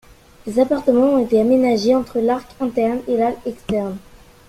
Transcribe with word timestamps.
Les 0.47 0.59
appartements 0.59 1.13
ont 1.13 1.19
été 1.23 1.39
aménagés 1.39 1.93
entre 1.93 2.17
l'arc 2.17 2.49
interne 2.59 3.01
et 3.07 3.17
l'arc 3.17 3.37
externe. 3.45 3.99